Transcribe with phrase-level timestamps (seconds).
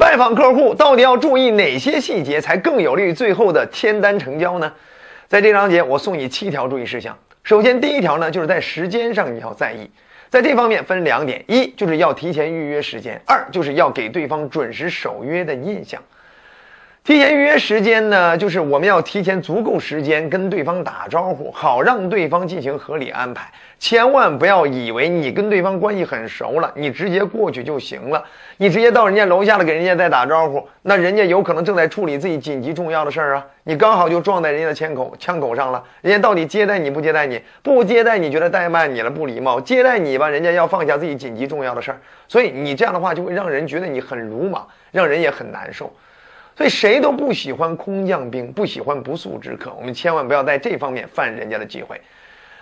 [0.00, 4.72] 拜访客户到底要注意哪些细节，才更有利于最后的签单成交呢？
[5.28, 7.14] 在这章节，我送你七条注意事项。
[7.42, 9.90] 首先，第一条呢，就是在时间上你要在意，
[10.30, 16.02] 在这方面分两点：一就是要提前预约时间，二就是要给对方准时守约的印象。
[17.10, 23.50] 提前预约时间呢，就是我们要提前足够时间跟对方打招呼，好让对方进行合理安排。
[23.80, 28.22] 千万不要以为你跟对方关系很熟了，你直接过去就行了。
[28.58, 35.82] 你直接到人家楼下了，给人家再打招呼，那人家有可能正在处理自己紧急重要的事儿啊，你刚好就撞在人家的枪口枪口上了。
[36.02, 37.42] 人家到底接待你不接待你？
[37.60, 41.98] 不接待你觉得怠慢你了，不礼貌；接待你吧，人家要放下自己紧急重要的事儿。
[42.28, 45.92] 所以你这样的话就会让人觉得你很鲁莽，让人也很难受。
[46.60, 49.72] 所以谁都不喜欢空降兵，不喜欢不速之客。
[49.78, 51.98] 我们千万不要在这方面犯人家的忌讳。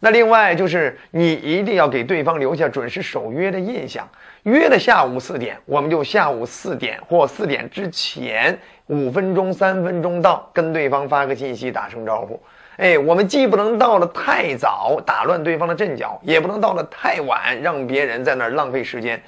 [0.00, 4.08] 那另外就是你一定要给对方留下准时守约的印象。
[4.44, 12.42] 约的下午四点，我们就下午四点或四点之前五分钟、三分钟到，跟对方发个信息，打声招呼。
[12.78, 19.22] 哎，我们既不能到了太早打乱对方的阵脚，也不能到了太晚让别人在那儿浪费时间。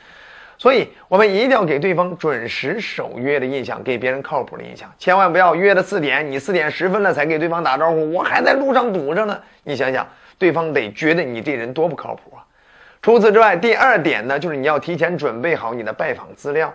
[0.64, 4.90] 所以，我们一定要给对方准时守约的印象，给别人靠谱的印象。
[4.98, 9.38] 千万不要约了四点，你四点十分了才给对方打招呼，我还在路上堵着呢。
[9.62, 12.40] 你想想，对方得觉得你这人多不靠谱啊！
[13.02, 16.72] 除此之外，第二点呢，就是你要提前准备好你的拜访资料。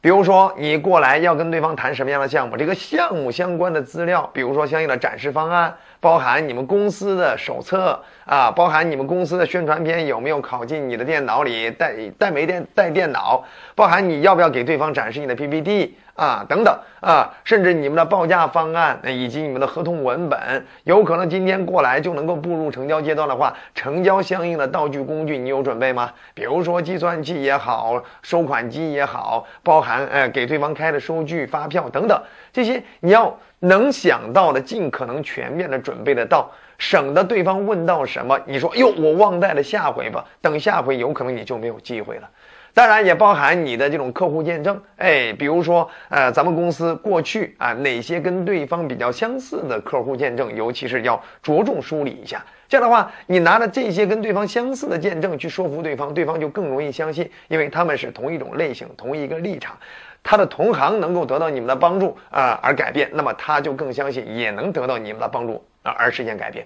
[0.00, 15.94] 比如说，你过来要跟对方谈什么样的项目，这个项目相关的资料，比如说相应的展示方案，包含你们公司的手册啊，包含你们公司的宣传片有没有拷进你的电脑里，带带没电带电脑，包含你要不要给对方展示你的 PPT。
[16.16, 26.12] 啊，等等啊，甚至你们的报价方案以及你们的合同文本，有可能今天过来就能够步入成交阶段的话，成交相应的道具工具你有准备吗？
[26.34, 42.28] 比如说计算器也好，收款机也好，包含呃给对方开的收据、发票等等，这些你要能想到的，尽可能全面的准备得到，省得对方问到什么，你说哟我忘带了，下回吧，等下回有可能你就没有机会了。
[42.72, 52.44] 当然也包含你的这种客户见证，哎，比如说，呃，咱们公司过去啊，哪些跟对方比较相似的客户见证，尤其是要着重梳理一下。
[52.68, 59.76] 这样的话，你拿着这些跟对方相似的见证去说服对方，对方就更容易相信，因为他们是同一种类型、同一个立场，
[60.22, 66.64] 他的同行能够得到你们的帮助啊而改变，那么他就更相信也能得到你们的帮助啊而实现改变。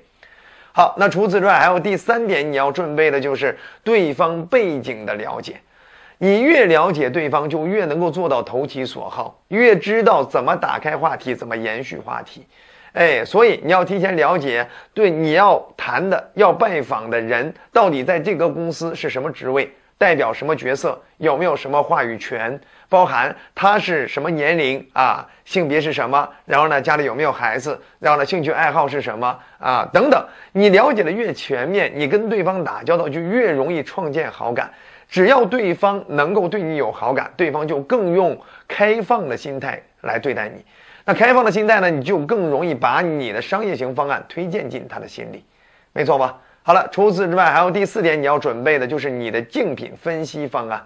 [0.73, 5.59] 好，那除此之外，还有第三点你要准备的就是对方背景的了解。
[6.19, 12.47] 你越了解对方，就越能够做到投其所好，越知道怎么打开话题，怎么延续话题。
[12.93, 22.59] 哎，所以你要提前了解，对你要谈的、要拜访的人，到底在这个公司是什么职位，代表什么角色，有没有什么话语权，
[22.89, 30.25] 包含他是什么年龄啊，性别是什么，然后呢，家里有没有孩子，然后呢，兴趣爱好是什么啊，等等。
[30.53, 34.73] 你了解的越全面，你跟对方打交道就越容易创建好感。
[35.09, 40.65] 只要对方能够对你有好感，对方就更用开放的心态来对待你。
[41.05, 45.45] 那开放的心态呢，你就更容易把你的商业型方案推荐进他的心里，
[45.93, 46.41] 没错吧？
[46.63, 50.83] 好了，除此之外，还有第四点你要准备的就是你的竞品分析方案。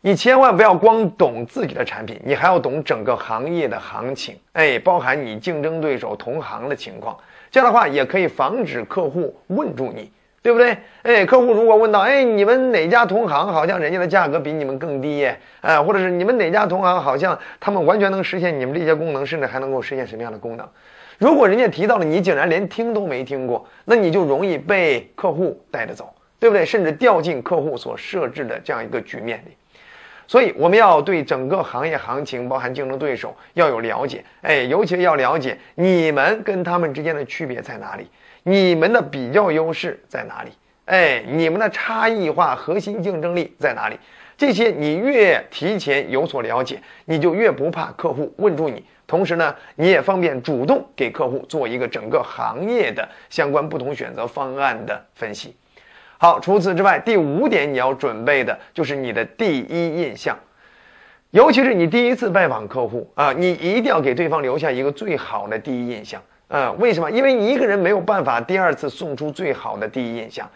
[0.00, 7.18] 你千万不要光懂自己的产品，你还要懂整个行业的行情，哎，包含你竞争对手、同行的情况。
[7.50, 10.10] 这样的话也可以防止客户问住你。
[10.40, 10.78] 对不对？
[11.02, 15.28] 哎，客户如果问到，哎，你们哪家同行好像人家的价格比你们更低？
[15.60, 20.66] 哎，或者是你们哪家同行好像他们完全能实现你们这些功能，甚至还能够实现什么样的功能？
[21.18, 26.64] 如果人家提到了，你竟然连听都没听过，那你就容易被客户带着走，对不对？
[26.64, 29.56] 甚至掉进客户所设置的这样一个局面里。
[30.28, 38.08] 所以我们要对整个行业行情，包含竞争对手要有了解，哎，尤其要了解你们跟他们之间的区别在哪里。
[38.42, 40.50] 你们的比较优势在哪里？
[40.86, 43.98] 哎，你们的差异化核心竞争力在哪里？
[44.38, 48.84] 这些你越提前有所了解，你就越不怕客户问住你。
[49.06, 55.56] 同时呢，你也方便主动给客户做一个整个行业的相关不同选择方案的分析。
[56.18, 60.38] 好，除此之外，第五点你要准备的就是你的第一印象，
[61.30, 66.22] 尤其是你第一次拜访客户啊，你一定要给对方留下一个最好的第一印象。
[66.48, 67.10] 嗯，为什么？
[67.10, 70.48] 因为一个人没有办法第二次送出最好的第一印象。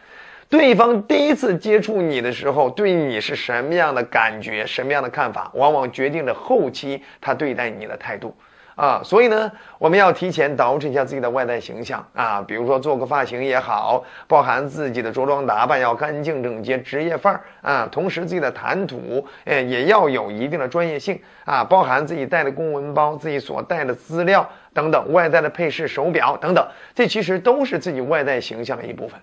[0.49, 8.35] 对方第一次接触你的时候，对你是什么样的感觉、什么样的看法，往往决定着后期他对待你的态度。
[8.75, 29.21] 啊，所以呢，我们要提前捯饬一下自己的外在形象啊，比如说做个发型也好，包含自己的着装打扮要干净整洁、职业范儿啊，同时自己的谈吐，哎，也要有一定的专业性啊，包含自己带的公文包、自己所带的资料等等，外在的配饰、手表等等，这其实都是自己外在形象的一部分。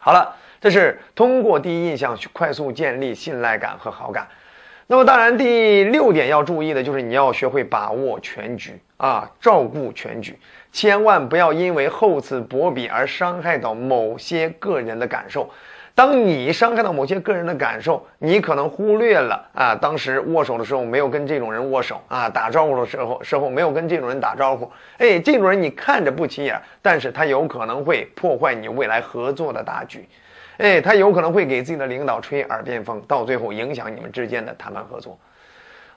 [0.00, 4.28] 好了，这是通过第一印象去快速建立信赖感和好感。
[4.86, 10.38] 那么当然，第六点要注意的就是你要学会把握全局啊，照顾全局，
[10.72, 15.50] 千万不要因为厚此薄彼而伤害到某些个人的感受。
[15.98, 24.70] 当你伤害到某些个人的感受，你可能忽略了啊，当时握手的时候没有跟这种人握手啊，打招呼的时候时候没有跟这种人打招呼。
[24.98, 30.08] 哎，这种人你看着不起眼，但是他有可能会破坏你未来合作的大局。
[30.58, 35.18] 哎，他有可能会给自己的领导吹耳边风，到最后影响你们之间的谈判合作。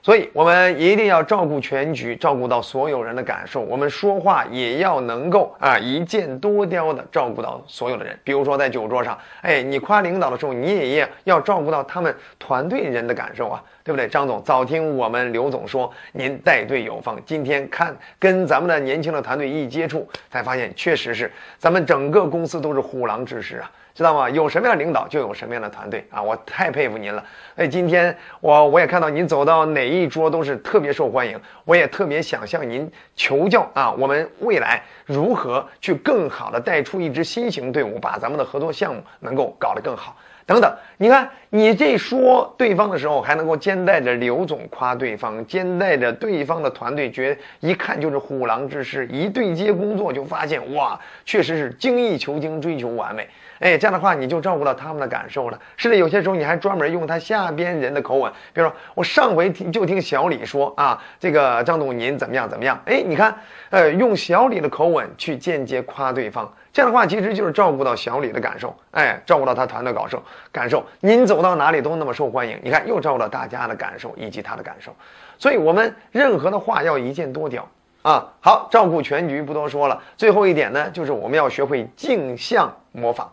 [0.04, 3.60] 所以，我们一定要照顾全局，照顾到所有人的感受。
[3.60, 8.18] 我们说话也要能够啊，一箭多雕的照顾到所有的人。
[8.24, 14.08] 比如说，在酒桌上，哎，你夸领导的时候，你也要照顾到他们团队人的感受啊，对不对？
[14.08, 23.70] 张总，早听我们刘总说您带队有方，今天看跟咱们的年轻的团队一接触，才发现确实是咱们整个公司都是虎狼之师啊。
[23.94, 24.30] 知道吗？
[24.30, 26.22] 有什么样的领导，就有什么样的团队啊！
[26.22, 27.22] 我太佩服您了。
[27.56, 33.92] 哎，今天我我也看到您走到哪一桌都是特别受欢迎，我也特别想向您求教啊！
[33.92, 40.16] 我们未来如何去更好的带出一支新型队伍，把咱们的合作项目能够搞得更好？
[40.44, 49.06] 等等，你看你这说对方的时候，还能够兼带着刘总夸对方，兼带着对方的团队，觉一看就是虎狼之师。
[49.06, 53.28] 一对接工作就发现，哇，确实是精益求精，追求完美。
[53.60, 55.58] 哎，这样的话你就照顾到他们的感受了。
[55.76, 62.80] 甚至有些时候你还专门用他下边人的口吻，比如说我上回听就听小李说啊，这个张总您怎么样怎么样？
[62.86, 63.32] 哎，你看，
[63.70, 66.52] 呃，用小李的口吻去间接夸对方。
[66.72, 72.58] 这样的话，其实就是照顾到小李的感受，哎，照顾到他团队感受，感受您走到哪里都那么受欢迎。
[72.62, 74.94] 你看，又照顾到大家的感受以及他的感受，
[75.38, 77.68] 所以我们任何的话要一箭多雕
[78.00, 78.32] 啊。
[78.40, 80.02] 好，照顾全局不多说了。
[80.16, 83.30] 最后一点呢，就是我们要学会镜像模仿。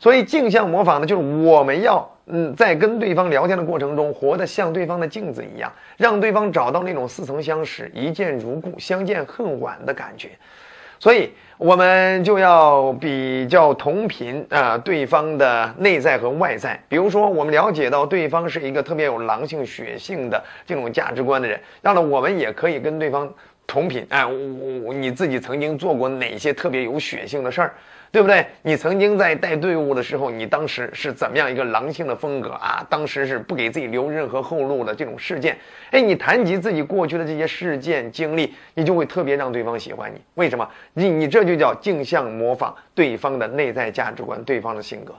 [0.00, 10.30] 所以镜像模仿呢，就是我们要嗯，在跟对方聊天的过程中，活得像对方的镜子一样，让对方找到那种似曾相识、一见如故、相见恨晚的感觉。
[11.04, 16.82] 所以，我们就要比较同频啊，对方的内在和外在。
[16.88, 23.30] 比如说，我们了解到对方是一个特别有狼性、血性的这种价值观的人，那么我们也可以跟对方
[23.66, 24.06] 同频。
[24.08, 24.32] 哎，我
[24.84, 27.74] 我你自己曾经做过哪些特别有血性的事儿？
[28.12, 28.46] 对不对？
[28.62, 32.86] 你曾经在带队伍的时候，你当时是怎么样一个狼性的风格啊？
[32.88, 35.58] 当时是不给自己留任何后路的这种事件。
[35.90, 40.20] 哎，你谈及自己过去的这些事件经历，你就会特别让对方喜欢你。
[40.34, 40.68] 为什么？
[40.92, 45.12] 你你这就叫镜像模仿对方的内在价值观，对方的性格。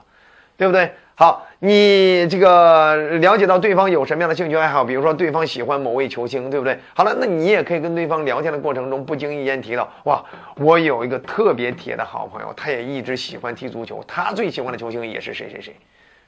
[0.56, 0.90] 对不对？
[1.18, 6.78] 好，你这个了解到对方有什么样的兴趣爱好，比如说对方喜欢某位球星，对不对？
[6.94, 10.22] 好了，那你也可以跟对方聊天的过程中不经意间提到，哇，
[10.56, 15.74] 我有一个特别铁的好朋友，他也一直喜欢踢足球，他最喜欢的球星也是谁谁谁，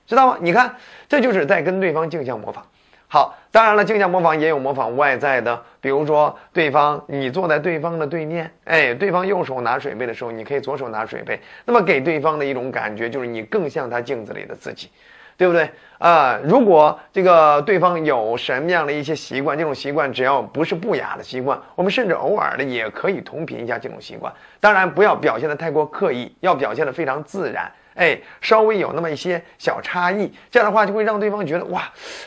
[0.06, 0.38] 知道吗？
[0.40, 0.74] 你看，
[1.06, 2.64] 这就是在跟对方镜像模仿。
[3.10, 14.90] 好，当然了，镜像模仿也有模仿外在的，比如说对方，你坐在对方的对面，哎，对方右手拿水杯的时候，你可以左手拿水杯，那么给对方的一种感觉就是你更像他镜子里的自己，
[15.38, 16.38] 对不对啊？
[16.44, 24.30] 如果这个对方有什么样的一些习惯，这种习惯只要不是不雅的习惯，我们甚至偶尔的也可以同频一下这种习惯，
[24.60, 27.72] 当然不要表现的太过刻意，要表现的非常自然。
[27.98, 31.82] 哎，稍微有那么一些小差异，这样的话就会让对方觉得哇，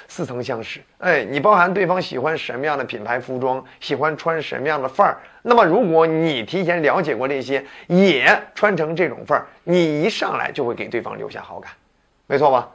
[0.10, 0.82] 似曾相识。
[0.98, 11.72] 哎，你包含对方喜欢什么样的品牌服装，喜欢穿什么样的范儿，那么如果你提前了解过这些，也穿成这种范儿，你一上来就会给对方留下好感，
[12.28, 12.70] 没错吧？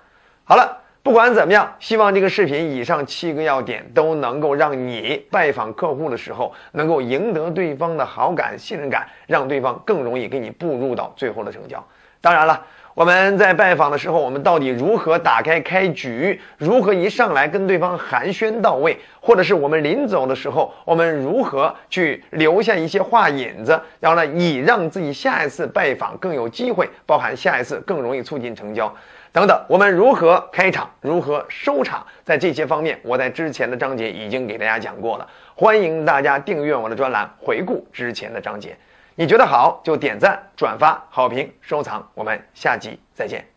[0.45, 11.87] 好了，不管怎么样，希望这个视频以上七个要点都能够让你拜访客户的时候，能够赢得对方的好感、信任感，让对方更容易给你步入到最后的成交。
[12.21, 12.67] 当然了。
[12.95, 16.41] 我们在拜访的时候，我们到底如何打开开局？
[16.57, 18.97] 如何一上来跟对方寒暄到位？
[19.21, 23.79] 或者是我们临走的时候，我们如何去留下一些话引子？
[24.01, 28.91] 然后呢，以让自己下一次拜访更有机会，包含下一次更容易促进成交
[29.31, 29.63] 等等。
[29.69, 30.89] 我们如何开场？
[31.03, 32.07] 如何收场？
[32.25, 35.29] 在这些方面，我在之前的章节已经给大家讲过了。
[35.55, 38.75] 欢迎大家订阅我的专栏，回顾之前的章节。
[39.19, 43.56] 你觉得好就点赞、转发、好评、收藏，我们下集再见。